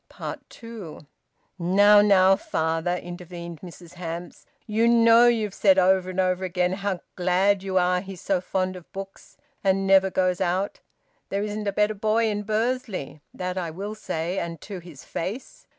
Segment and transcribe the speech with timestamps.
[0.49, 1.05] TWO.
[1.59, 4.47] "Now, now, father!" intervened Mrs Hamps.
[4.65, 8.75] "You know you've said over and over again how glad you are he's so fond
[8.75, 10.79] of books, and never goes out.
[11.29, 13.21] There isn't a better boy in Bursley.
[13.31, 15.67] That I will say, and to his face."